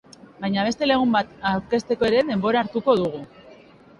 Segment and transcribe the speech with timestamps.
[0.43, 3.21] Baina beste lagun bat aurkezteko ere denbora hartuko dugu.